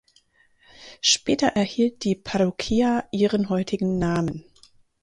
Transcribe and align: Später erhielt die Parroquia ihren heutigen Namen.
Später 1.01 1.49
erhielt 1.49 2.03
die 2.05 2.15
Parroquia 2.15 3.07
ihren 3.11 3.49
heutigen 3.49 3.99
Namen. 3.99 4.43